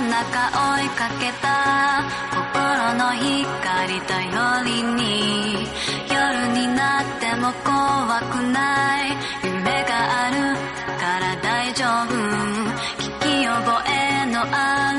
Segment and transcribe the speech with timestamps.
[0.00, 5.66] 中追いかけた心の光頼りに
[6.12, 10.36] 夜になっても怖くない夢がある
[11.00, 12.14] から大丈夫。
[12.98, 14.97] 聞き覚えのある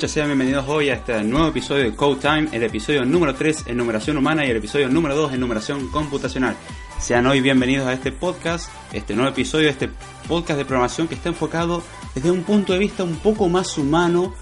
[0.00, 3.64] noches, sean bienvenidos hoy a este nuevo episodio de Code Time, el episodio número 3
[3.66, 6.56] en numeración humana y el episodio número 2 en numeración computacional.
[6.98, 9.90] Sean hoy bienvenidos a este podcast, este nuevo episodio, este
[10.26, 11.82] podcast de programación que está enfocado
[12.14, 14.32] desde un punto de vista un poco más humano,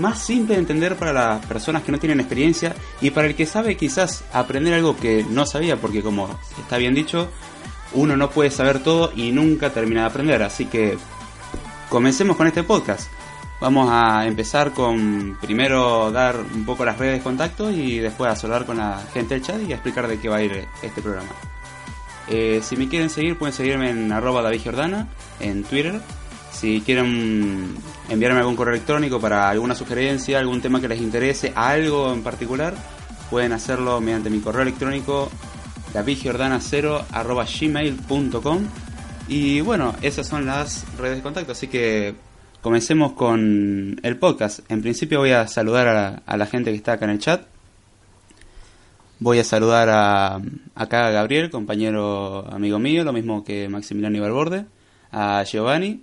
[0.00, 3.44] más simple de entender para las personas que no tienen experiencia y para el que
[3.44, 7.28] sabe quizás aprender algo que no sabía, porque como está bien dicho,
[7.92, 10.96] uno no puede saber todo y nunca termina de aprender, así que
[11.90, 13.10] comencemos con este podcast.
[13.60, 18.46] Vamos a empezar con primero dar un poco las redes de contacto y después a
[18.46, 21.00] hablar con la gente del chat y a explicar de qué va a ir este
[21.00, 21.30] programa.
[22.28, 24.60] Eh, si me quieren seguir pueden seguirme en arroba David
[25.40, 26.00] en Twitter.
[26.52, 27.76] Si quieren
[28.08, 32.74] enviarme algún correo electrónico para alguna sugerencia, algún tema que les interese, algo en particular,
[33.30, 35.30] pueden hacerlo mediante mi correo electrónico
[35.92, 38.66] davidgiordana0 arroba gmail.com
[39.28, 42.14] y bueno, esas son las redes de contacto, así que
[42.66, 44.68] comencemos con el podcast.
[44.68, 47.20] En principio voy a saludar a la, a la gente que está acá en el
[47.20, 47.46] chat.
[49.20, 50.40] Voy a saludar a
[50.74, 54.66] acá a Gabriel, compañero amigo mío, lo mismo que Maximiliano Iberborde,
[55.12, 56.02] a Giovanni,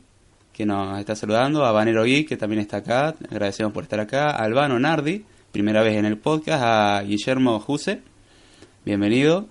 [0.53, 4.29] que nos está saludando, a Vanero Geek, que también está acá, agradecemos por estar acá,
[4.29, 8.01] a Albano Nardi, primera vez en el podcast, a Guillermo Juse,
[8.85, 9.49] bienvenido,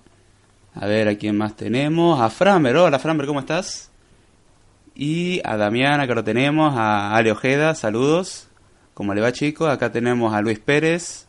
[0.73, 3.92] a ver a quién más tenemos, a Framer, hola Framer, ¿cómo estás?
[4.95, 8.47] Y a Damiana, que lo tenemos, a Ale Ojeda, saludos,
[8.93, 9.69] ¿cómo le va chicos?
[9.69, 11.27] Acá tenemos a Luis Pérez,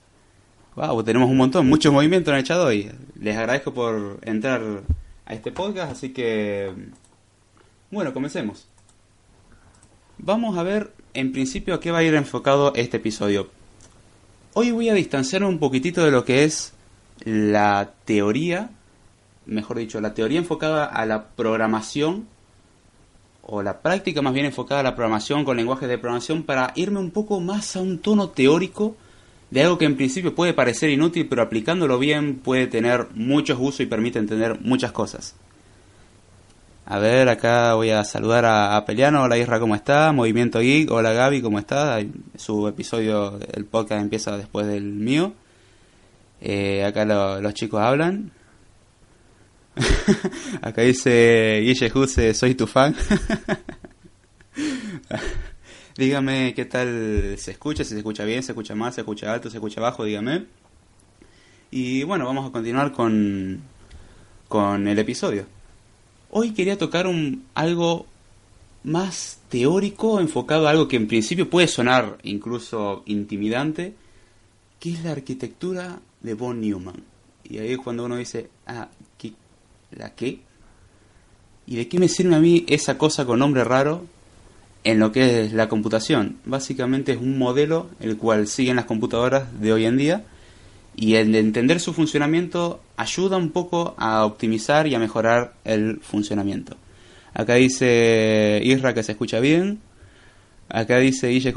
[0.76, 2.90] Wow, tenemos un montón, mucho movimiento en el chat hoy.
[3.20, 4.61] Les agradezco por entrar
[5.25, 6.72] a este podcast, así que
[7.93, 8.66] bueno, comencemos.
[10.19, 13.50] Vamos a ver en principio a qué va a ir enfocado este episodio.
[14.52, 16.72] Hoy voy a distanciarme un poquitito de lo que es
[17.25, 18.70] la teoría,
[19.46, 22.26] mejor dicho, la teoría enfocada a la programación
[23.46, 26.99] o la práctica más bien enfocada a la programación con lenguajes de programación para irme
[26.99, 28.96] un poco más a un tono teórico
[29.50, 33.81] de algo que en principio puede parecer inútil, pero aplicándolo bien puede tener muchos usos
[33.81, 35.37] y permite entender muchas cosas.
[36.87, 39.23] A ver, acá voy a saludar a, Peliano.
[39.23, 40.12] Hola Isra, ¿cómo está?
[40.12, 40.90] Movimiento Geek.
[40.90, 41.99] Hola Gaby, ¿cómo está?
[42.37, 45.32] Su episodio, el podcast empieza después del mío.
[46.40, 48.32] Eh, acá los chicos hablan.
[50.62, 52.94] acá dice Guille Juse, soy tu fan.
[55.97, 59.50] dígame qué tal se escucha, si se escucha bien, se escucha mal, se escucha alto,
[59.50, 60.47] se escucha bajo, dígame.
[61.71, 63.61] Y bueno, vamos a continuar con,
[64.49, 65.47] con el episodio.
[66.31, 68.06] Hoy quería tocar un, algo
[68.85, 73.94] más teórico, enfocado a algo que en principio puede sonar incluso intimidante,
[74.79, 77.03] que es la arquitectura de von Neumann.
[77.44, 78.88] Y ahí es cuando uno dice, ah.
[79.96, 80.41] ¿La qué?
[81.67, 84.05] ¿Y de qué me sirve a mí esa cosa con nombre raro
[84.85, 86.37] en lo que es la computación?
[86.44, 90.25] Básicamente es un modelo el cual siguen las computadoras de hoy en día
[90.96, 96.76] y el entender su funcionamiento ayuda un poco a optimizar y a mejorar el funcionamiento.
[97.32, 99.81] Acá dice Isra que se escucha bien.
[100.69, 101.52] Acá dice Guille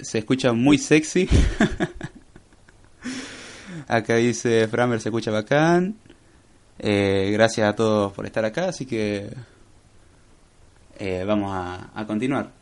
[0.00, 1.28] se escucha muy sexy.
[3.88, 5.96] acá dice Framer se escucha bacán.
[6.78, 9.28] Eh, gracias a todos por estar acá, así que
[10.98, 12.58] eh, vamos a continuar.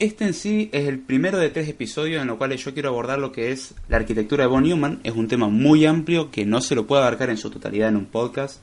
[0.00, 3.18] Este en sí es el primero de tres episodios en los cuales yo quiero abordar
[3.18, 4.98] lo que es la arquitectura de von Neumann.
[5.04, 7.96] Es un tema muy amplio que no se lo puede abarcar en su totalidad en
[7.96, 8.62] un podcast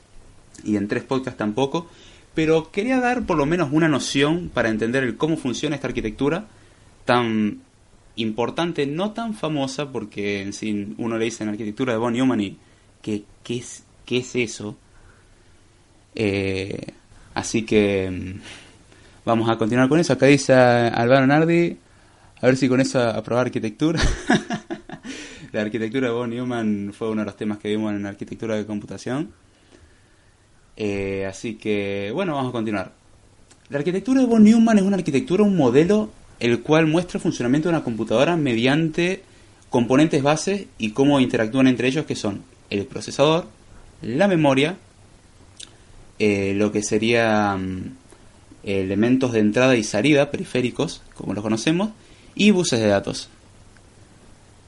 [0.64, 1.86] y en tres podcasts tampoco.
[2.34, 6.48] Pero quería dar por lo menos una noción para entender el cómo funciona esta arquitectura
[7.04, 7.60] tan
[8.16, 12.40] importante, no tan famosa, porque en sí uno le dice en arquitectura de von Neumann
[12.40, 12.58] y
[13.00, 14.76] que qué es, qué es eso.
[16.14, 16.94] Eh,
[17.34, 18.40] así que mm,
[19.28, 20.14] Vamos a continuar con eso.
[20.14, 21.76] Acá dice Álvaro Nardi.
[22.40, 24.00] A ver si con eso aprobar arquitectura.
[25.52, 28.56] la arquitectura de von Neumann fue uno de los temas que vimos en la arquitectura
[28.56, 29.34] de computación.
[30.78, 32.92] Eh, así que, bueno, vamos a continuar.
[33.68, 36.10] La arquitectura de von Neumann es una arquitectura, un modelo,
[36.40, 39.20] el cual muestra el funcionamiento de una computadora mediante
[39.68, 43.46] componentes bases y cómo interactúan entre ellos, que son el procesador,
[44.02, 44.76] la memoria,
[46.18, 47.96] eh, lo que sería mm,
[48.64, 51.90] elementos de entrada y salida, periféricos, como los conocemos,
[52.34, 53.28] y buses de datos.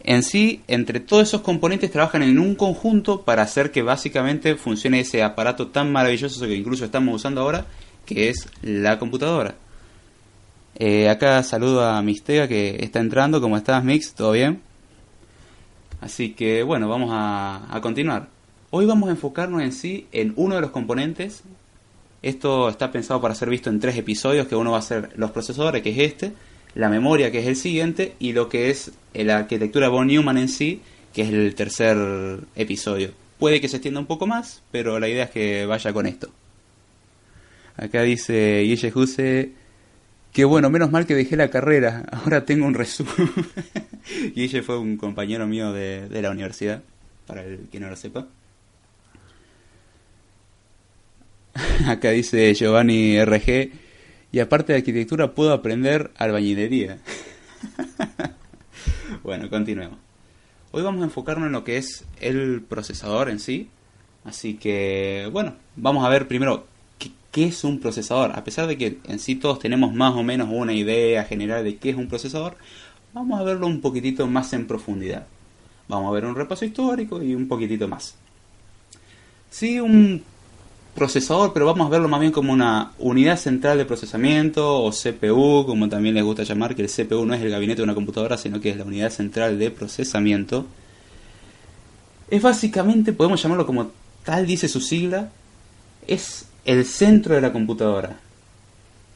[0.03, 5.01] En sí, entre todos esos componentes trabajan en un conjunto para hacer que básicamente funcione
[5.01, 7.67] ese aparato tan maravilloso que incluso estamos usando ahora,
[8.07, 9.57] que es la computadora.
[10.77, 13.41] Eh, acá saludo a Mistega que está entrando.
[13.43, 14.15] ¿Cómo estás, Mix?
[14.15, 14.63] ¿Todo bien?
[16.01, 18.40] Así que bueno, vamos a, a continuar.
[18.71, 21.43] Hoy vamos a enfocarnos en sí en uno de los componentes
[22.23, 25.31] esto está pensado para ser visto en tres episodios, que uno va a ser los
[25.31, 26.33] procesadores, que es este,
[26.75, 30.49] la memoria, que es el siguiente, y lo que es la arquitectura von Neumann en
[30.49, 30.83] sí,
[31.15, 31.97] que es el tercer
[32.57, 33.13] episodio.
[33.39, 36.29] Puede que se extienda un poco más, pero la idea es que vaya con esto.
[37.77, 39.53] Acá dice Guille Juse,
[40.31, 43.31] que bueno, menos mal que dejé la carrera, ahora tengo un resumen.
[44.35, 46.83] Guille fue un compañero mío de, de la universidad,
[47.27, 48.27] para el que no lo sepa.
[51.87, 53.71] Acá dice Giovanni RG.
[54.33, 56.99] Y aparte de arquitectura puedo aprender albañilería.
[59.23, 59.99] bueno, continuemos.
[60.71, 63.69] Hoy vamos a enfocarnos en lo que es el procesador en sí.
[64.25, 66.67] Así que, bueno, vamos a ver primero
[66.99, 68.33] qué, qué, es un procesador.
[68.37, 71.77] A pesar de que en sí todos tenemos más o menos una idea general de
[71.77, 72.57] qué es un procesador,
[73.13, 75.27] vamos a verlo un poquitito más en profundidad.
[75.89, 78.15] Vamos a ver un repaso histórico y un poquitito más.
[79.51, 80.23] Sí, un
[80.95, 85.65] procesador, pero vamos a verlo más bien como una unidad central de procesamiento o CPU,
[85.67, 88.37] como también les gusta llamar, que el CPU no es el gabinete de una computadora,
[88.37, 90.67] sino que es la unidad central de procesamiento.
[92.29, 93.91] Es básicamente, podemos llamarlo como
[94.25, 95.31] tal dice su sigla,
[96.07, 98.19] es el centro de la computadora.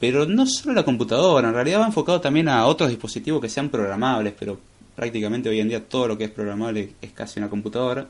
[0.00, 3.68] Pero no solo la computadora, en realidad va enfocado también a otros dispositivos que sean
[3.68, 4.58] programables, pero
[4.96, 8.06] prácticamente hoy en día todo lo que es programable es casi una computadora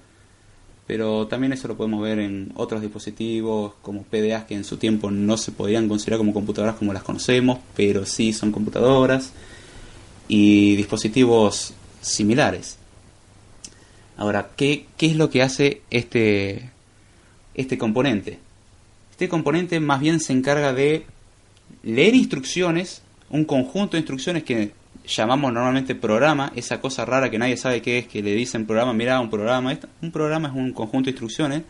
[0.86, 5.10] pero también eso lo podemos ver en otros dispositivos como PDAs que en su tiempo
[5.10, 9.32] no se podían considerar como computadoras como las conocemos, pero sí son computadoras
[10.28, 11.72] y dispositivos
[12.02, 12.76] similares.
[14.16, 16.70] Ahora, ¿qué, qué es lo que hace este,
[17.54, 18.38] este componente?
[19.10, 21.06] Este componente más bien se encarga de
[21.82, 24.72] leer instrucciones, un conjunto de instrucciones que
[25.06, 28.92] llamamos normalmente programa, esa cosa rara que nadie sabe qué es, que le dicen programa,
[28.92, 29.76] mira, un programa.
[30.02, 31.62] Un programa es un conjunto de instrucciones,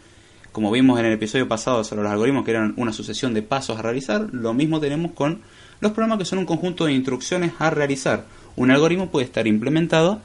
[0.53, 3.79] como vimos en el episodio pasado sobre los algoritmos que eran una sucesión de pasos
[3.79, 5.41] a realizar, lo mismo tenemos con
[5.81, 8.25] los programas que son un conjunto de instrucciones a realizar.
[8.57, 10.21] Un algoritmo puede estar implementado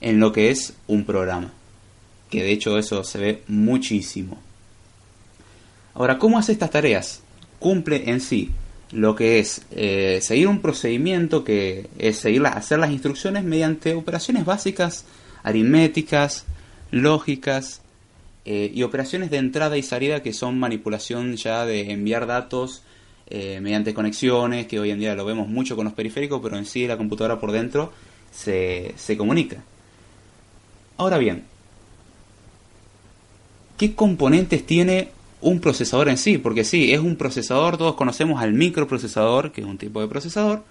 [0.00, 1.50] en lo que es un programa.
[2.30, 4.38] Que de hecho eso se ve muchísimo.
[5.94, 7.22] Ahora, ¿cómo hace estas tareas?
[7.58, 8.52] Cumple en sí
[8.92, 14.44] lo que es eh, seguir un procedimiento que es seguir hacer las instrucciones mediante operaciones
[14.44, 15.04] básicas,
[15.42, 16.44] aritméticas,
[16.90, 17.82] lógicas
[18.44, 22.82] eh, y operaciones de entrada y salida que son manipulación ya de enviar datos
[23.28, 26.64] eh, mediante conexiones, que hoy en día lo vemos mucho con los periféricos, pero en
[26.64, 27.92] sí la computadora por dentro
[28.30, 29.64] se, se comunica.
[30.96, 31.42] Ahora bien,
[33.76, 35.08] ¿qué componentes tiene
[35.46, 36.38] un procesador en sí?
[36.38, 40.64] Porque sí, es un procesador, todos conocemos al microprocesador, que es un tipo de procesador,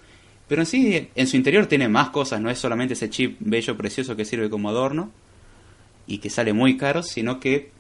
[0.50, 3.78] pero en sí, en su interior tiene más cosas, no es solamente ese chip bello,
[3.78, 5.12] precioso que sirve como adorno
[6.08, 7.72] y que sale muy caro, sino que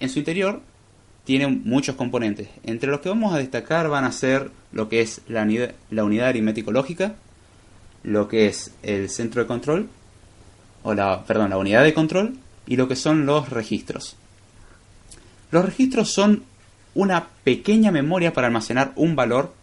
[0.00, 0.62] en su interior
[1.24, 2.48] tiene muchos componentes.
[2.64, 6.28] Entre los que vamos a destacar van a ser lo que es la unidad, la
[6.28, 7.16] aritmético lógica,
[8.02, 9.88] lo que es el centro de control,
[10.82, 14.16] o la, perdón, la unidad de control, y lo que son los registros.
[15.50, 16.42] Los registros son
[16.94, 19.54] una pequeña memoria para almacenar un valor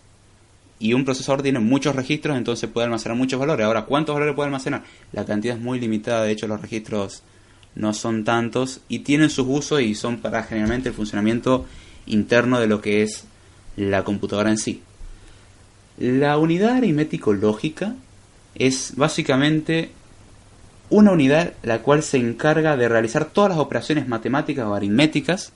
[0.80, 3.65] y un procesador tiene muchos registros, entonces puede almacenar muchos valores.
[3.65, 4.84] Ahora, ¿cuántos valores puede almacenar?
[5.12, 7.24] La cantidad es muy limitada, de hecho los registros
[7.75, 11.65] no son tantos y tienen sus usos y son para generalmente el funcionamiento
[12.06, 13.25] interno de lo que es
[13.75, 14.82] la computadora en sí.
[15.98, 17.96] La unidad aritmético-lógica
[18.56, 19.92] es básicamente
[20.89, 25.51] una unidad la cual se encarga de realizar todas las operaciones matemáticas o aritméticas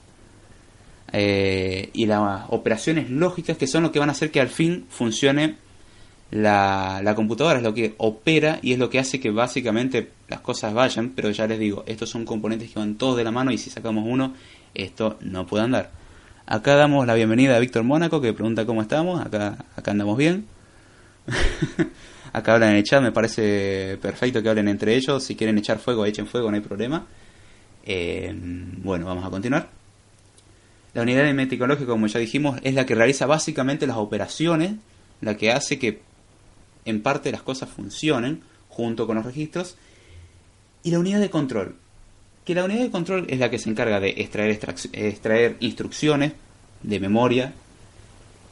[1.12, 4.86] eh, y las operaciones lógicas que son lo que van a hacer que al fin
[4.90, 5.56] funcione
[6.32, 10.42] la, la, computadora es lo que opera y es lo que hace que básicamente las
[10.42, 13.52] cosas vayan, pero ya les digo, estos son componentes que van todos de la mano
[13.52, 14.36] y si sacamos uno,
[14.76, 15.92] esto no puede andar.
[16.46, 20.46] Acá damos la bienvenida a Víctor Mónaco que pregunta cómo estamos, acá, acá andamos bien.
[22.34, 25.80] acá hablan en el chat, me parece perfecto que hablen entre ellos, si quieren echar
[25.80, 27.08] fuego, echen fuego, no hay problema.
[27.84, 28.32] Eh,
[28.84, 29.79] bueno, vamos a continuar.
[31.00, 34.74] La unidad de meticológica, como ya dijimos, es la que realiza básicamente las operaciones,
[35.22, 36.02] la que hace que
[36.84, 39.78] en parte las cosas funcionen junto con los registros.
[40.84, 41.78] Y la unidad de control.
[42.44, 44.60] Que la unidad de control es la que se encarga de extraer,
[44.92, 46.34] extraer instrucciones
[46.84, 47.54] de memoria,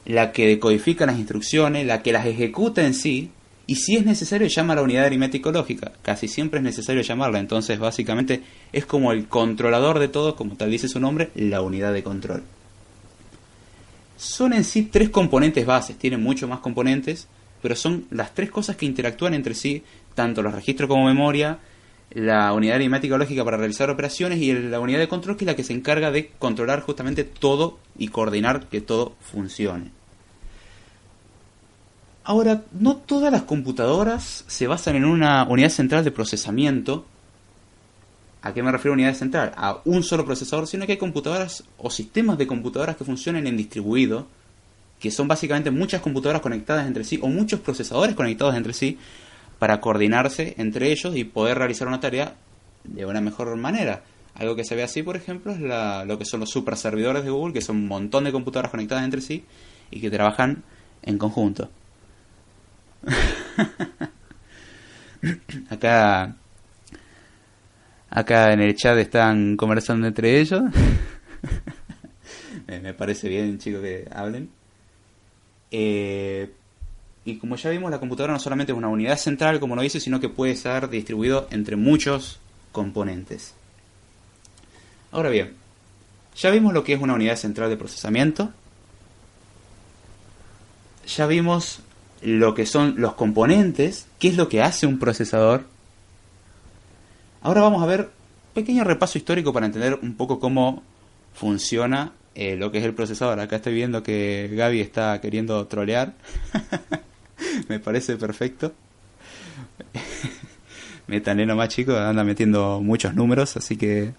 [0.06, 3.30] la que decodifica las instrucciones, la que las ejecuta en sí,
[3.68, 5.92] y si es necesario llama a la unidad aritmético lógica.
[6.02, 10.72] Casi siempre es necesario llamarla, entonces básicamente es como el controlador de todo, como tal
[10.72, 12.44] dice su nombre, la unidad de control.
[14.16, 17.28] Son en sí tres componentes bases, tienen muchos más componentes,
[17.62, 19.84] pero son las tres cosas que interactúan entre sí,
[20.16, 21.60] tanto los registros como memoria,
[22.12, 25.56] la unidad aritmética lógica para realizar operaciones y la unidad de control que es la
[25.58, 29.97] que se encarga de controlar justamente todo y coordinar que todo funcione.
[32.30, 37.06] Ahora, no todas las computadoras se basan en una unidad central de procesamiento.
[38.42, 39.54] ¿A qué me refiero a unidad central?
[39.56, 43.56] A un solo procesador, sino que hay computadoras o sistemas de computadoras que funcionan en
[43.56, 44.28] distribuido
[45.00, 48.98] que son básicamente muchas computadoras conectadas entre sí o muchos procesadores conectados entre sí
[49.58, 52.36] para coordinarse entre ellos y poder realizar una tarea
[52.84, 54.04] de una mejor manera.
[54.36, 57.30] Algo que se ve así, por ejemplo, es lo que son los super servidores de
[57.30, 59.46] Google, que son un montón de computadoras conectadas entre sí
[59.92, 60.64] y que trabajan
[61.04, 61.70] en conjunto.
[65.70, 66.36] acá,
[68.10, 70.62] acá en el chat están conversando entre ellos.
[72.68, 74.50] me parece bien, chicos, que hablen.
[75.72, 76.52] Eh,
[77.26, 80.00] y como ya vimos, la computadora no solamente es una unidad central, como lo dice,
[80.00, 82.40] sino que puede estar distribuido entre muchos
[82.72, 83.54] componentes.
[85.12, 85.54] Ahora bien,
[86.36, 88.52] ya vimos lo que es una unidad central de procesamiento.
[91.08, 91.82] Ya vimos
[92.22, 95.66] lo que son los componentes, qué es lo que hace un procesador.
[97.42, 100.84] Ahora vamos a ver un pequeño repaso histórico para entender un poco cómo
[101.34, 103.40] funciona eh, lo que es el procesador.
[103.40, 106.14] Acá estoy viendo que Gaby está queriendo trolear.
[107.70, 108.74] Me parece perfecto.
[111.08, 114.12] Métanle nomás chicos, anda metiendo muchos números, así que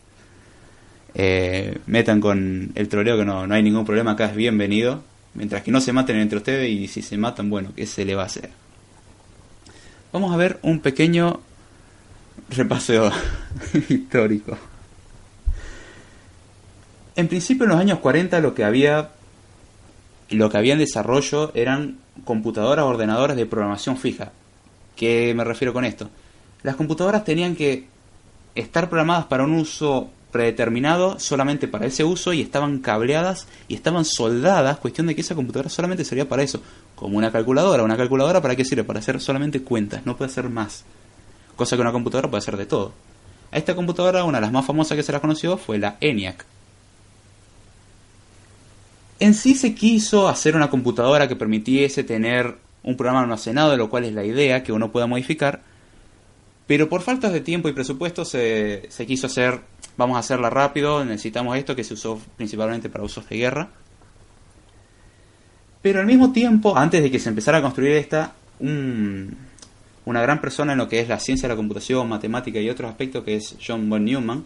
[1.15, 5.03] eh, metan con el troleo que no, no hay ningún problema, acá es bienvenido.
[5.35, 8.15] Mientras que no se maten entre ustedes y si se matan, bueno, ¿qué se le
[8.15, 8.51] va a hacer?
[10.13, 11.41] Vamos a ver un pequeño
[12.51, 13.11] repaso
[13.89, 14.57] histórico.
[17.15, 19.11] En principio en los años 40 lo que había
[20.31, 24.33] lo que había en desarrollo eran computadoras ordenadoras de programación fija.
[24.95, 26.11] ¿Qué me refiero con esto?
[26.63, 27.87] Las computadoras tenían que
[28.55, 34.05] estar programadas para un uso predeterminado solamente para ese uso y estaban cableadas y estaban
[34.05, 36.61] soldadas, cuestión de que esa computadora solamente servía para eso,
[36.95, 37.83] como una calculadora.
[37.83, 38.85] ¿Una calculadora para qué sirve?
[38.85, 40.85] Para hacer solamente cuentas, no puede hacer más.
[41.57, 42.93] cosa que una computadora puede hacer de todo.
[43.51, 46.45] A esta computadora, una de las más famosas que se la conoció fue la ENIAC.
[49.21, 53.91] En sí se quiso hacer una computadora que permitiese tener un programa almacenado, de lo
[53.91, 55.63] cual es la idea que uno pueda modificar,
[56.69, 59.61] pero por faltas de tiempo y presupuesto se, se quiso hacer,
[59.99, 63.69] vamos a hacerla rápido, necesitamos esto que se usó principalmente para usos de guerra.
[65.83, 69.37] Pero al mismo tiempo, antes de que se empezara a construir esta, un,
[70.07, 72.89] una gran persona en lo que es la ciencia de la computación, matemática y otros
[72.89, 74.45] aspectos, que es John von Neumann,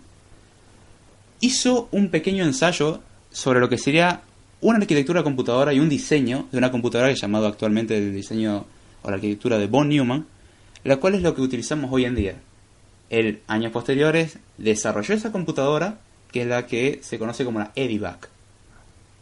[1.40, 4.22] hizo un pequeño ensayo sobre lo que sería
[4.62, 8.64] una arquitectura computadora y un diseño de una computadora que es llamado actualmente el diseño
[9.02, 10.26] o la arquitectura de von Neumann,
[10.84, 12.36] la cual es lo que utilizamos hoy en día.
[13.12, 15.98] Él, años posteriores, desarrolló esa computadora,
[16.32, 18.28] que es la que se conoce como la EDIVAC.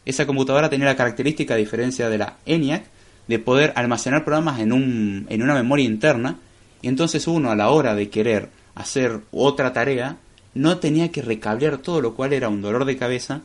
[0.05, 2.85] Esa computadora tenía la característica, a diferencia de la ENIAC,
[3.27, 6.39] de poder almacenar programas en, un, en una memoria interna,
[6.81, 10.15] y entonces uno a la hora de querer hacer otra tarea,
[10.53, 13.41] no tenía que recablear todo, lo cual era un dolor de cabeza,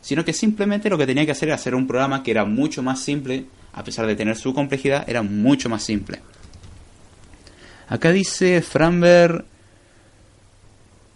[0.00, 2.82] sino que simplemente lo que tenía que hacer era hacer un programa que era mucho
[2.82, 6.20] más simple, a pesar de tener su complejidad, era mucho más simple.
[7.88, 9.44] Acá dice Framber,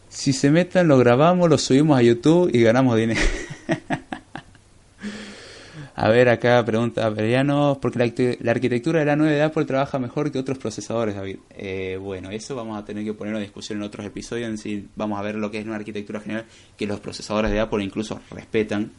[0.08, 3.20] si se meten lo grabamos, lo subimos a YouTube y ganamos dinero.
[5.94, 10.32] a ver, acá pregunta Veriano, porque la, arquitectura de la 9 de Apple trabaja mejor
[10.32, 11.38] que otros procesadores, David.
[11.50, 14.88] Eh, bueno, eso vamos a tener que poner en discusión en otros episodios, en si
[14.96, 16.46] vamos a ver lo que es una arquitectura general
[16.76, 18.90] que los procesadores de Apple incluso respetan.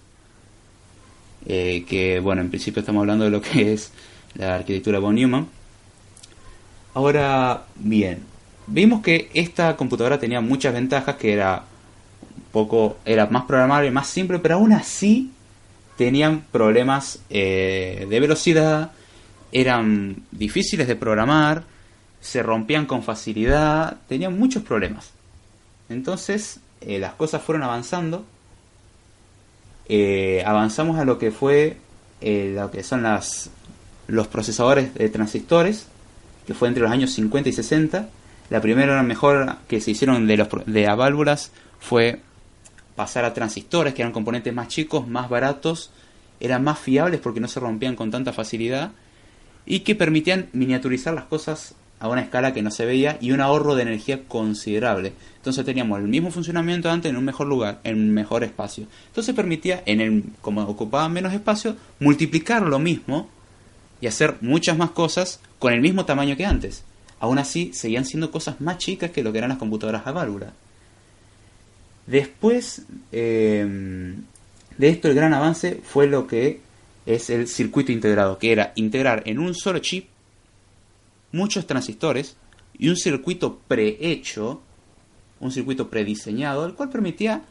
[1.45, 3.91] Eh, que, bueno, en principio estamos hablando de lo que es
[4.35, 5.47] la arquitectura von Neumann.
[6.93, 8.19] Ahora, bien,
[8.69, 11.63] vimos que esta computadora tenía muchas ventajas, que era
[12.37, 15.31] un poco, era más programable, más simple, pero aún así
[15.97, 18.91] tenían problemas eh, de velocidad,
[19.51, 21.63] eran difíciles de programar,
[22.21, 25.11] se rompían con facilidad, tenían muchos problemas.
[25.89, 28.23] Entonces, eh, las cosas fueron avanzando.
[29.87, 31.77] Eh, avanzamos a lo que fue
[32.21, 33.49] lo que son las,
[34.07, 35.87] los procesadores de transistores,
[36.45, 38.09] que fue entre los años 50 y 60.
[38.49, 42.21] La primera mejor que se hicieron de, los, de válvulas fue
[42.95, 45.91] pasar a transistores, que eran componentes más chicos, más baratos,
[46.39, 48.91] eran más fiables porque no se rompían con tanta facilidad
[49.65, 53.41] y que permitían miniaturizar las cosas a una escala que no se veía y un
[53.41, 55.13] ahorro de energía considerable.
[55.35, 58.87] Entonces teníamos el mismo funcionamiento antes en un mejor lugar, en un mejor espacio.
[59.07, 63.29] Entonces permitía, en el, como ocupaba menos espacio, multiplicar lo mismo
[64.01, 66.83] y hacer muchas más cosas con el mismo tamaño que antes.
[67.19, 70.53] Aún así, seguían siendo cosas más chicas que lo que eran las computadoras a válvula.
[72.07, 74.15] Después eh,
[74.79, 76.61] de esto, el gran avance fue lo que
[77.05, 80.07] es el circuito integrado, que era integrar en un solo chip
[81.33, 82.37] muchos transistores
[82.77, 84.61] y un circuito prehecho,
[85.41, 87.41] un circuito prediseñado, el cual permitía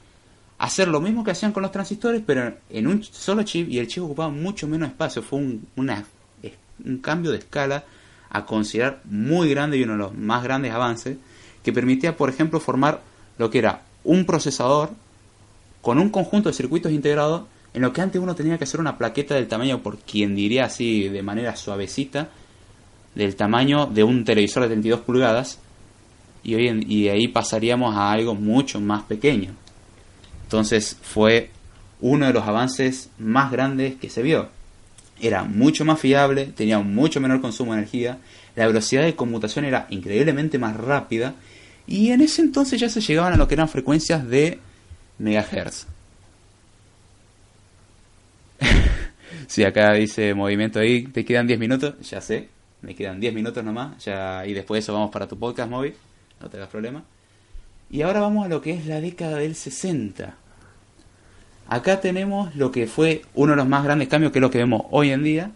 [0.57, 3.89] hacer lo mismo que hacían con los transistores, pero en un solo chip y el
[3.89, 5.23] chip ocupaba mucho menos espacio.
[5.23, 7.85] Fue un, un cambio de escala
[8.31, 11.17] a considerar muy grande y uno de los más grandes avances
[11.63, 13.03] que permitía, por ejemplo, formar
[13.39, 14.91] lo que era un procesador
[15.83, 17.43] con un conjunto de circuitos integrados
[17.75, 20.65] en lo que antes uno tenía que hacer una plaqueta del tamaño, por quien diría
[20.65, 22.29] así de manera suavecita,
[23.15, 25.59] del tamaño de un televisor de 32 pulgadas,
[26.43, 29.53] y, hoy y ahí pasaríamos a algo mucho más pequeño.
[30.45, 31.51] Entonces fue
[32.01, 34.49] uno de los avances más grandes que se vio.
[35.21, 38.19] Era mucho más fiable, tenía mucho menor consumo de energía,
[38.55, 41.35] la velocidad de conmutación era increíblemente más rápida,
[41.87, 44.59] y en ese entonces ya se llegaban a lo que eran frecuencias de
[45.19, 45.87] megahertz.
[49.47, 52.49] si acá dice movimiento ahí, te quedan 10 minutos, ya sé,
[52.83, 55.95] me quedan 10 minutos nomás, ya, y después de eso vamos para tu podcast móvil,
[56.41, 57.03] no te das problema.
[57.91, 60.37] Y ahora vamos a lo que es la década del 60.
[61.69, 64.59] Acá tenemos lo que fue uno de los más grandes cambios, que es lo que
[64.59, 65.51] vemos hoy en día,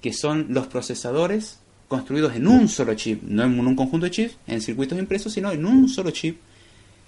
[0.00, 4.36] que son los procesadores construidos en un solo chip, no en un conjunto de chips,
[4.46, 6.38] en circuitos impresos, sino en un solo chip,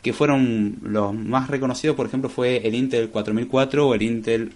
[0.03, 4.53] que fueron los más reconocidos, por ejemplo, fue el Intel 4004 o el Intel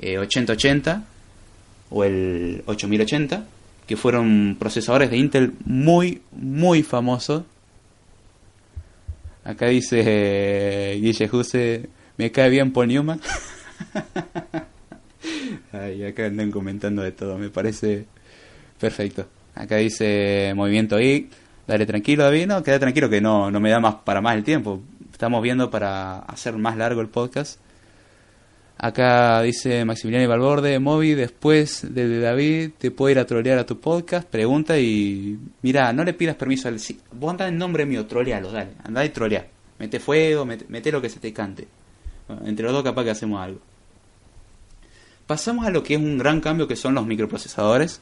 [0.00, 1.00] 8080 eh,
[1.90, 3.46] o el 8080,
[3.86, 7.44] que fueron procesadores de Intel muy, muy famosos.
[9.44, 11.00] Acá dice eh,
[12.18, 13.20] me cae bien Paul Newman.
[15.72, 18.06] Ay, acá andan comentando de todo, me parece
[18.78, 19.26] perfecto.
[19.54, 21.30] Acá dice Movimiento I,
[21.66, 24.44] dale tranquilo David, no, queda tranquilo que no, no me da más para más el
[24.44, 24.82] tiempo.
[25.10, 27.58] Estamos viendo para hacer más largo el podcast.
[28.80, 33.80] Acá dice Maximiliano Valborde, Moby, después de David, te puedo ir a trolear a tu
[33.80, 36.76] podcast, pregunta y mira, no le pidas permiso al...
[37.12, 39.48] Vos andá en nombre mío, trolealo, dale, andá y trolea.
[39.80, 41.66] Mete fuego, mete, lo que se te cante.
[42.44, 43.60] Entre los dos capaz que hacemos algo.
[45.26, 48.00] Pasamos a lo que es un gran cambio que son los microprocesadores.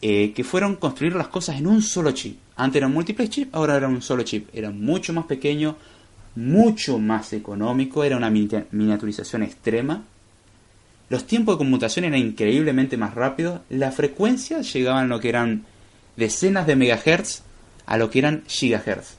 [0.00, 2.38] Eh, que fueron construir las cosas en un solo chip.
[2.54, 4.48] Antes eran múltiples chips, ahora era un solo chip.
[4.52, 5.76] Era mucho más pequeño,
[6.36, 10.04] mucho más económico, era una miniaturización extrema.
[11.08, 13.60] Los tiempos de conmutación eran increíblemente más rápidos.
[13.70, 15.64] Las frecuencias llegaban a lo que eran
[16.16, 17.42] decenas de megahertz
[17.86, 19.16] a lo que eran gigahertz.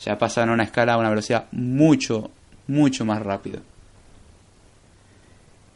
[0.00, 2.30] Ya pasaban a una escala a una velocidad mucho,
[2.72, 3.60] mucho más rápida.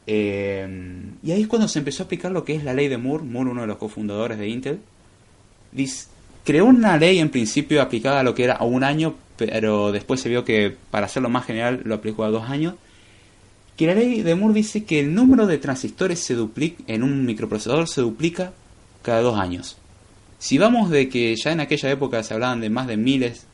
[0.06, 0.66] Eh,
[1.22, 3.24] y ahí es cuando se empezó a aplicar lo que es la ley de Moore.
[3.24, 4.80] Moore, uno de los cofundadores de Intel,
[6.44, 10.20] creó una ley en principio aplicada a lo que era a un año, pero después
[10.20, 12.74] se vio que para hacerlo más general lo aplicó a dos años.
[13.76, 17.26] Que la ley de Moore dice que el número de transistores se duplica en un
[17.26, 18.52] microprocesador se duplica
[19.02, 19.76] cada dos años.
[20.38, 23.46] Si vamos de que ya en aquella época se hablaban de más de miles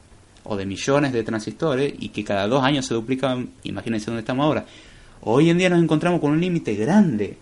[0.45, 4.45] o de millones de transistores y que cada dos años se duplicaban, imagínense dónde estamos
[4.45, 4.67] ahora.
[5.23, 7.39] Hoy en día nos encontramos con un límite grande,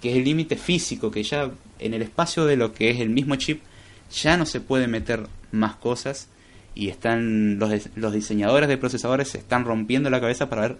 [0.00, 3.10] que es el límite físico, que ya en el espacio de lo que es el
[3.10, 3.62] mismo chip
[4.10, 6.28] ya no se puede meter más cosas
[6.74, 10.76] y están los, los diseñadores de procesadores se están rompiendo la cabeza para ver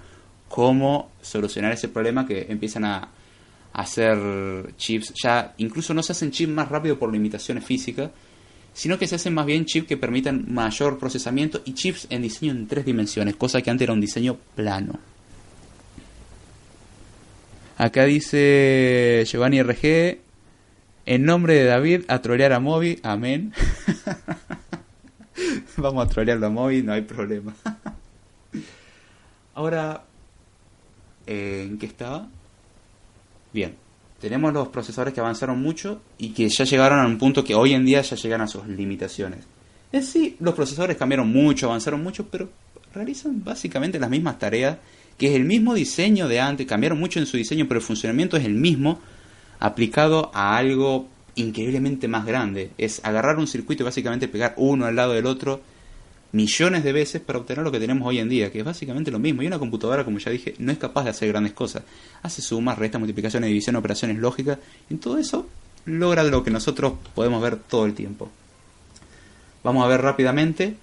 [0.48, 3.08] cómo solucionar ese problema que empiezan a,
[3.76, 8.10] hacer chips ya incluso no se hacen chips más rápido por limitaciones físicas
[8.76, 12.52] sino que se hacen más bien chips que permitan mayor procesamiento y chips en diseño
[12.52, 15.00] en tres dimensiones cosa que antes era un diseño plano
[17.76, 20.18] acá dice Giovanni RG
[21.06, 23.52] en nombre de David a trolear a Moby amén
[25.76, 27.54] Vamos a trolearlo a móvil, no hay problema.
[29.54, 30.04] Ahora,
[31.26, 32.28] ¿en qué estaba?
[33.52, 33.74] Bien,
[34.20, 37.74] tenemos los procesadores que avanzaron mucho y que ya llegaron a un punto que hoy
[37.74, 39.40] en día ya llegan a sus limitaciones.
[39.92, 42.48] Es sí, los procesadores cambiaron mucho, avanzaron mucho, pero
[42.94, 44.78] realizan básicamente las mismas tareas,
[45.18, 48.36] que es el mismo diseño de antes, cambiaron mucho en su diseño, pero el funcionamiento
[48.36, 49.00] es el mismo
[49.58, 52.70] aplicado a algo increíblemente más grande.
[52.78, 55.60] Es agarrar un circuito y básicamente pegar uno al lado del otro
[56.32, 59.18] millones de veces para obtener lo que tenemos hoy en día, que es básicamente lo
[59.18, 59.42] mismo.
[59.42, 61.82] Y una computadora, como ya dije, no es capaz de hacer grandes cosas.
[62.22, 64.58] Hace sumas, restas, multiplicaciones, división, operaciones lógicas.
[64.90, 65.48] Y todo eso
[65.84, 68.30] logra lo que nosotros podemos ver todo el tiempo.
[69.62, 70.76] Vamos a ver rápidamente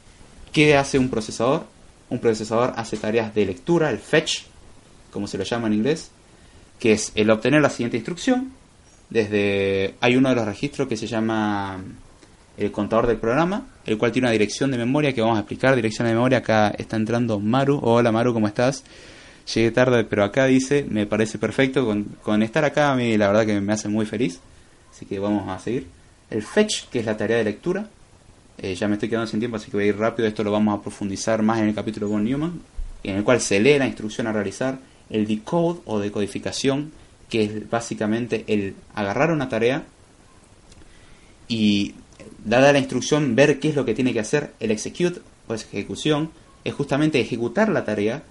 [0.51, 1.65] qué hace un procesador.
[2.10, 4.43] Un procesador hace tareas de lectura, el fetch,
[5.12, 6.12] como se lo llama en inglés,
[6.79, 8.51] que es el obtener la siguiente instrucción,
[9.10, 11.82] desde hay uno de los registros que se llama
[12.58, 15.76] el contador del programa, el cual tiene una dirección de memoria que vamos a explicar.
[15.76, 17.80] Dirección de memoria, acá está entrando Maru.
[17.82, 18.84] Hola Maru, ¿cómo estás?
[19.54, 21.86] Llegué tarde, pero acá dice, me parece perfecto.
[22.22, 24.39] Con, estar acá a mí la verdad que me hace muy feliz.
[24.92, 25.88] Así que vamos a seguir.
[26.30, 27.88] El fetch, que es la tarea de lectura.
[28.58, 30.28] Eh, ya me estoy quedando sin tiempo, así que voy a ir rápido.
[30.28, 32.62] Esto lo vamos a profundizar más en el capítulo con Newman,
[33.04, 34.78] en el cual se lee la instrucción a realizar.
[35.10, 36.92] El decode o decodificación,
[37.30, 39.84] que es básicamente el agarrar una tarea
[41.48, 41.96] y
[42.43, 46.32] dada la instrucción ver qué es lo que tiene que hacer, el execute o ejecución
[46.63, 48.23] es justamente ejecutar la tarea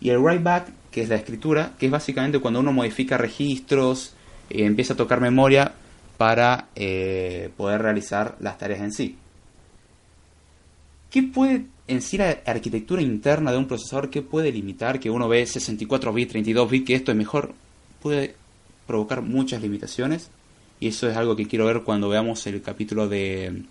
[0.00, 4.14] y el write back, que es la escritura, que es básicamente cuando uno modifica registros,
[4.50, 5.72] eh, empieza a tocar memoria
[6.16, 9.16] para eh, poder realizar las tareas en sí.
[11.10, 14.98] ¿Qué puede en sí la arquitectura interna de un procesador, qué puede limitar?
[15.00, 17.54] Que uno ve 64 bits, 32 bits, que esto es mejor
[18.02, 18.34] puede
[18.86, 20.30] provocar muchas limitaciones
[20.84, 23.62] y eso es algo que quiero ver cuando veamos el capítulo de,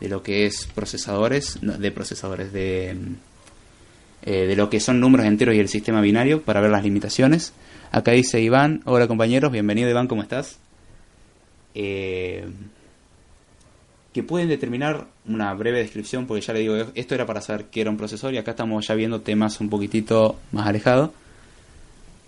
[0.00, 2.96] de lo que es procesadores, de procesadores, de,
[4.22, 7.52] eh, de lo que son números enteros y el sistema binario para ver las limitaciones.
[7.92, 10.58] Acá dice Iván, hola compañeros, bienvenido Iván, ¿cómo estás?
[11.74, 12.46] Eh,
[14.14, 17.82] que pueden determinar una breve descripción, porque ya le digo, esto era para saber qué
[17.82, 21.10] era un procesador y acá estamos ya viendo temas un poquitito más alejados.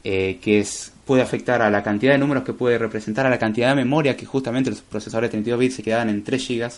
[0.04, 3.38] Eh, que es, puede afectar a la cantidad de números que puede representar, a la
[3.38, 6.70] cantidad de memoria que justamente los procesadores de 32 bits se quedaban en 3 GB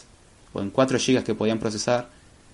[0.52, 2.08] o en 4 GB que podían procesar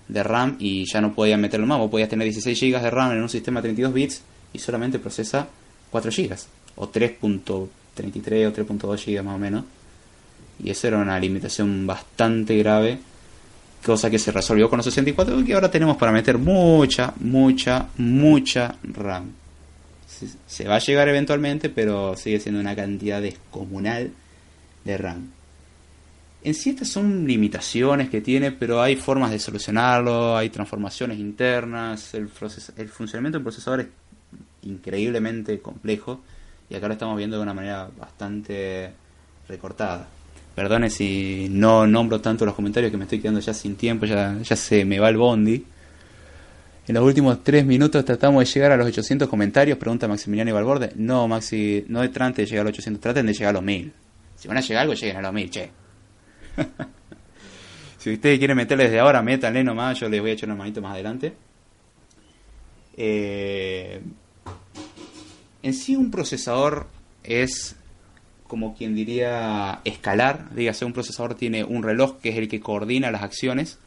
[0.07, 1.77] de RAM y ya no podían meterlo más.
[1.77, 4.21] Vos podías tener 16 GB de RAM en un sistema de 32 bits
[4.53, 5.47] y solamente procesa
[5.91, 6.35] 4 GB
[6.77, 7.67] o 3.33
[8.47, 9.63] o 3.2 GB más o menos.
[10.63, 12.97] Y eso era una limitación bastante grave,
[13.85, 17.85] cosa que se resolvió con los 64 y que ahora tenemos para meter mucha, mucha,
[17.97, 19.46] mucha RAM
[20.45, 24.11] se va a llegar eventualmente, pero sigue siendo una cantidad descomunal
[24.83, 25.31] de RAM.
[26.43, 32.13] En sí estas son limitaciones que tiene, pero hay formas de solucionarlo, hay transformaciones internas,
[32.13, 32.29] el,
[32.77, 33.87] el funcionamiento del procesador es
[34.61, 36.21] increíblemente complejo
[36.69, 38.91] y acá lo estamos viendo de una manera bastante
[39.47, 40.07] recortada.
[40.55, 44.37] Perdone si no nombro tanto los comentarios que me estoy quedando ya sin tiempo, ya,
[44.41, 45.65] ya se me va el bondi.
[46.87, 50.93] En los últimos tres minutos tratamos de llegar a los 800 comentarios, pregunta Maximiliano Ibalborde.
[50.95, 53.93] No, Maxi, no traten de llegar a los 800, traten de llegar a los 1000.
[54.37, 55.69] Si van a llegar algo, lleguen a los 1000, che.
[57.97, 60.81] si ustedes quieren meterle desde ahora, métanle nomás, yo les voy a echar una manito
[60.81, 61.33] más adelante.
[62.95, 64.01] Eh,
[65.61, 66.87] en sí un procesador
[67.23, 67.75] es
[68.47, 73.11] como quien diría escalar, dígase un procesador tiene un reloj que es el que coordina
[73.11, 73.77] las acciones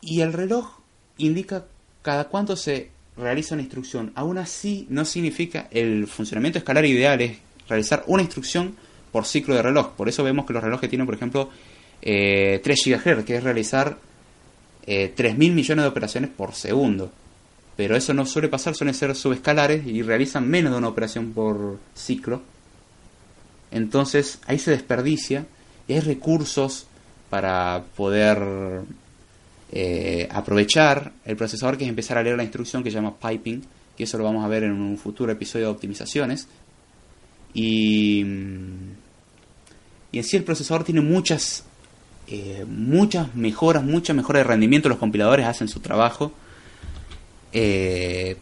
[0.00, 0.77] y el reloj
[1.18, 1.66] indica
[2.02, 4.12] cada cuánto se realiza una instrucción.
[4.14, 8.76] Aún así no significa el funcionamiento escalar ideal es realizar una instrucción
[9.12, 9.90] por ciclo de reloj.
[9.92, 11.50] Por eso vemos que los relojes tienen, por ejemplo,
[12.00, 13.98] eh, 3 GHz, que es realizar
[14.86, 17.12] eh, 3.000 millones de operaciones por segundo.
[17.76, 21.78] Pero eso no suele pasar, suelen ser subescalares y realizan menos de una operación por
[21.94, 22.42] ciclo.
[23.70, 25.46] Entonces ahí se desperdicia
[25.86, 26.86] y hay recursos
[27.30, 28.38] para poder
[29.70, 33.62] eh, aprovechar el procesador que es empezar a leer la instrucción que se llama piping,
[33.96, 36.48] que eso lo vamos a ver en un futuro episodio de optimizaciones.
[37.52, 38.20] Y,
[40.12, 41.64] y en sí el procesador tiene muchas,
[42.28, 46.32] eh, muchas mejoras, muchas mejoras de rendimiento, los compiladores hacen su trabajo.
[47.52, 48.36] Eh,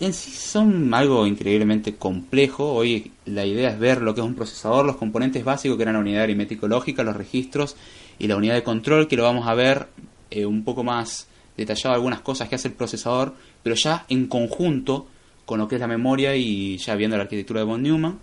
[0.00, 2.72] en sí son algo increíblemente complejo.
[2.72, 5.94] Hoy la idea es ver lo que es un procesador, los componentes básicos que eran
[5.94, 7.76] la unidad aritmético lógica, los registros
[8.18, 9.88] y la unidad de control, que lo vamos a ver
[10.30, 15.06] eh, un poco más detallado algunas cosas que hace el procesador, pero ya en conjunto
[15.44, 18.18] con lo que es la memoria y ya viendo la arquitectura de von Neumann.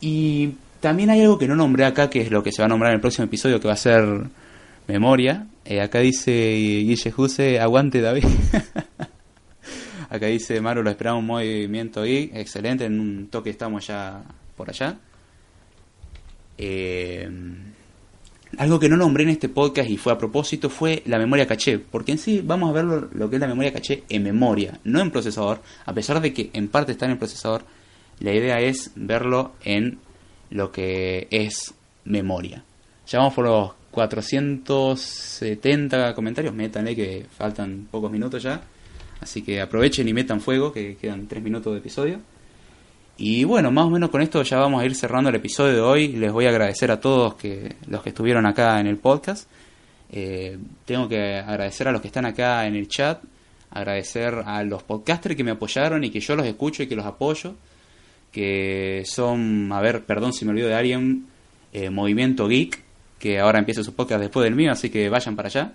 [0.00, 0.50] Y
[0.80, 2.90] también hay algo que no nombré acá, que es lo que se va a nombrar
[2.90, 4.04] en el próximo episodio, que va a ser
[4.88, 5.46] memoria.
[5.64, 8.24] Eh, acá dice Guille Juse, aguante David.
[10.10, 14.22] acá dice Maru, lo esperamos un movimiento y excelente, en un toque estamos ya
[14.56, 14.98] por allá.
[16.58, 17.30] Eh,
[18.58, 21.78] algo que no nombré en este podcast y fue a propósito fue la memoria caché,
[21.78, 25.00] porque en sí vamos a ver lo, que es la memoria caché en memoria, no
[25.00, 27.64] en procesador, a pesar de que en parte está en el procesador,
[28.18, 29.98] la idea es verlo en
[30.50, 31.72] lo que es
[32.04, 32.64] memoria.
[33.06, 38.62] Ya vamos por los 470 comentarios, métanle que faltan pocos minutos ya,
[39.20, 42.18] así que aprovechen y metan fuego, que quedan 3 minutos de episodio.
[43.22, 45.80] Y bueno, más o menos con esto ya vamos a ir cerrando el episodio de
[45.82, 46.08] hoy.
[46.08, 49.46] Les voy a agradecer a todos que, los que estuvieron acá en el podcast.
[50.10, 50.56] Eh,
[50.86, 53.22] tengo que agradecer a los que están acá en el chat,
[53.72, 57.04] agradecer a los podcasters que me apoyaron y que yo los escucho y que los
[57.04, 57.56] apoyo,
[58.32, 61.26] que son, a ver, perdón si me olvido de alguien,
[61.74, 62.82] eh, Movimiento Geek,
[63.18, 65.72] que ahora empieza su podcast después del mío, así que vayan para allá.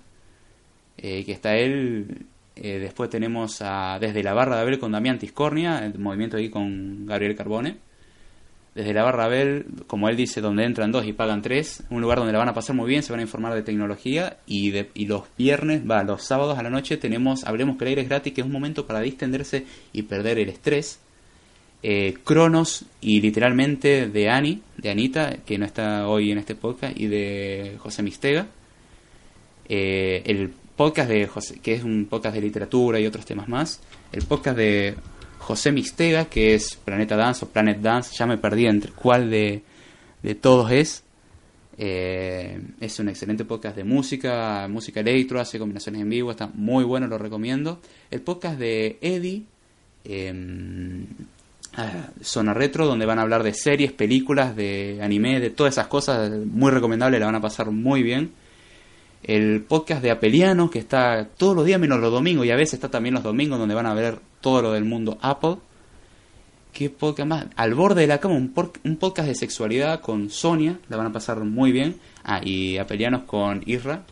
[0.97, 2.25] Eh, que está él,
[2.55, 6.49] eh, después tenemos a Desde la Barra de Abel con Damián Tiscornia, el movimiento ahí
[6.49, 7.77] con Gabriel Carbone.
[8.73, 12.01] Desde la Barra de Abel, como él dice, donde entran dos y pagan tres, un
[12.01, 14.71] lugar donde la van a pasar muy bien, se van a informar de tecnología y,
[14.71, 18.09] de, los viernes, va, los sábados a la noche tenemos Hablemos que el aire es
[18.09, 20.99] gratis, que es un momento para distenderse y perder el estrés.
[21.83, 26.97] Eh, Cronos y literalmente de Ani, de Anita, que no está hoy en este podcast,
[26.97, 28.47] y de José Mistega.
[29.69, 33.81] Eh, el podcast de José, que es un podcast de literatura y otros temas más.
[34.11, 34.95] El podcast de
[35.39, 39.63] José Mistega, que es Planeta Dance o Planet Dance, ya me perdí entre cuál de,
[40.21, 41.03] de todos es.
[41.77, 46.83] Eh, es un excelente podcast de música, música electro, hace combinaciones en vivo, está muy
[46.83, 47.79] bueno, lo recomiendo.
[48.11, 49.43] El podcast de Eddie,
[50.03, 51.05] eh,
[52.21, 56.31] Zona Retro, donde van a hablar de series, películas, de anime, de todas esas cosas,
[56.45, 58.31] muy recomendable, la van a pasar muy bien
[59.27, 62.75] el podcast de Apelianos, que está todos los días menos los domingos, y a veces
[62.75, 65.57] está también los domingos, donde van a ver todo lo del mundo Apple.
[66.71, 67.45] ¿Qué podcast más?
[67.55, 71.11] Al borde de la cama, un, un podcast de sexualidad con Sonia, la van a
[71.11, 71.95] pasar muy bien.
[72.23, 74.03] Ah, y Apelianos con Isra,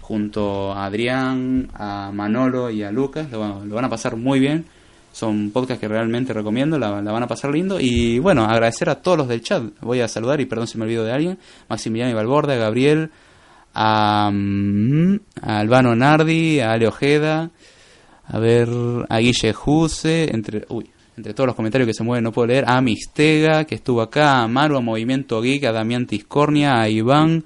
[0.00, 4.64] junto a Adrián, a Manolo y a Lucas, lo, van a pasar muy bien.
[5.12, 7.78] Son podcasts que realmente recomiendo, la, van a pasar lindo.
[7.80, 9.62] Y bueno, agradecer a todos los del chat.
[9.80, 11.38] Voy a saludar y perdón si me olvido de alguien.
[11.68, 13.10] Maximiliano Valborde, Gabriel,
[13.74, 17.50] a, mm, a Albano Nardi, a Ale Ojeda,
[18.26, 18.68] a ver,
[19.08, 20.64] a Guille Juse, entre,
[21.16, 24.42] entre todos los comentarios que se mueven no puedo leer, a Mistega, que estuvo acá,
[24.42, 27.44] a Maru, a Movimiento Geek, a Damián Tiscornia, a Iván,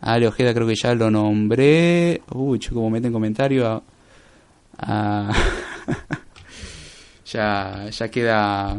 [0.00, 3.82] a Ale Ojeda creo que ya lo nombré, uy, como meten comentario,
[4.78, 5.32] a,
[7.24, 8.76] ya, ya queda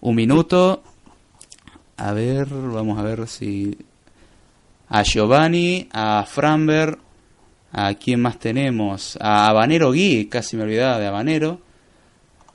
[0.00, 0.82] un minuto,
[1.96, 3.76] a ver, vamos a ver si
[4.94, 6.98] a Giovanni, a Framber,
[7.72, 11.60] a quién más tenemos, a Habanero Gui, casi me olvidaba de Habanero,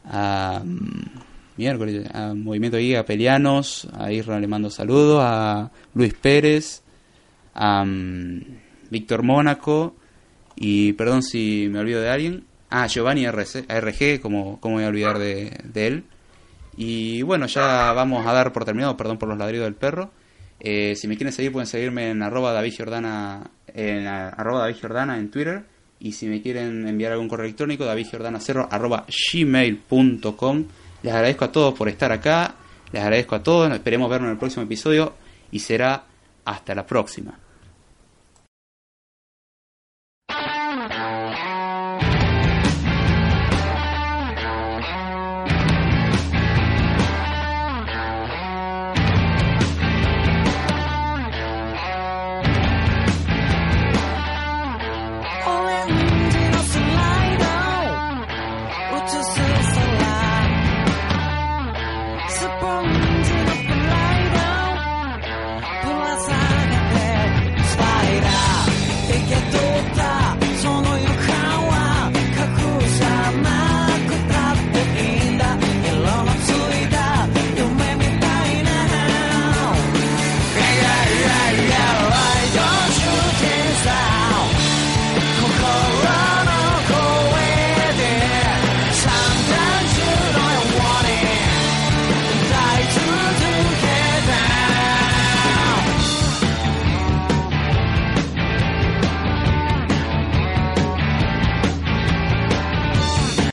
[0.06, 6.14] a mm, miércoles, a Movimiento Guía, a Pelianos, a Isra le mando saludos, a Luis
[6.14, 6.84] Pérez,
[7.56, 8.42] a mm,
[8.92, 9.96] Víctor Mónaco
[10.56, 15.18] y perdón si me olvido de alguien, a Giovanni RG, como, como voy a olvidar
[15.18, 16.04] de, de él.
[16.78, 20.12] Y bueno, ya vamos a dar por terminado, perdón por los ladridos del perro.
[20.60, 22.74] Eh, si me quieren seguir pueden seguirme en arroba David
[23.74, 25.64] en arroba en Twitter.
[26.00, 30.66] Y si me quieren enviar algún correo electrónico, davidgiordana0 arroba gmail.com.
[31.02, 32.56] Les agradezco a todos por estar acá.
[32.92, 33.72] Les agradezco a todos.
[33.72, 35.14] Esperemos vernos en el próximo episodio.
[35.52, 36.04] Y será
[36.46, 37.38] hasta la próxima.